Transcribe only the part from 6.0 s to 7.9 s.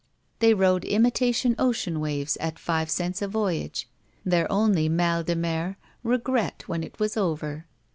r6gret when it was over.